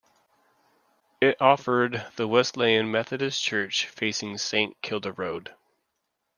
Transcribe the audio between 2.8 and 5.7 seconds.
Methodist Church facing Saint Kilda Road.